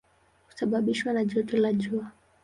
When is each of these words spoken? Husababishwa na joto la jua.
Husababishwa 0.47 1.13
na 1.13 1.25
joto 1.25 1.57
la 1.57 1.73
jua. 1.73 2.11